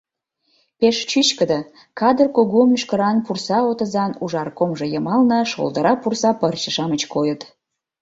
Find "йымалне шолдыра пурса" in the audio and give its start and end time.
4.93-6.31